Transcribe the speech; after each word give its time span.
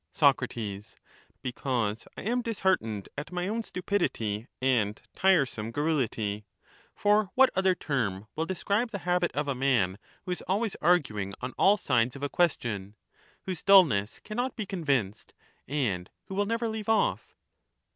Soc, 0.11 0.41
Because 1.43 2.07
I 2.17 2.23
am 2.23 2.41
disheartened 2.41 3.07
at 3.19 3.31
my 3.31 3.47
own 3.47 3.61
stupidity 3.61 4.47
and 4.59 4.99
tiresome 5.15 5.69
garrulity; 5.71 6.47
for 6.95 7.29
what 7.35 7.51
other 7.55 7.75
term 7.75 8.25
will 8.35 8.47
describe 8.47 8.89
the 8.89 8.97
habit 9.05 9.31
of 9.33 9.47
a 9.47 9.53
man 9.53 9.99
who 10.25 10.31
is 10.31 10.41
always 10.47 10.75
arguing 10.81 11.35
on 11.39 11.53
all 11.55 11.77
sides 11.77 12.15
of 12.15 12.23
a 12.23 12.29
question; 12.29 12.95
whose 13.45 13.61
dulness 13.61 14.19
cannot 14.23 14.55
be 14.55 14.65
convinced, 14.65 15.35
and 15.67 16.09
who 16.25 16.33
will 16.33 16.47
never 16.47 16.67
leave 16.67 16.89
off? 16.89 17.35